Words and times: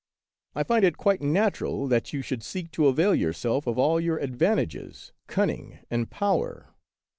I 0.55 0.63
find 0.63 0.83
it 0.83 0.97
quite 0.97 1.21
natural 1.21 1.87
that 1.89 2.11
you 2.11 2.23
should 2.23 2.41
seek 2.41 2.71
to 2.71 2.87
avail 2.87 3.13
yourself 3.13 3.67
of 3.67 3.77
all 3.77 3.99
your 3.99 4.19
ad 4.19 4.35
vantages, 4.35 5.11
cunning, 5.27 5.77
and 5.91 6.09
power. 6.09 6.73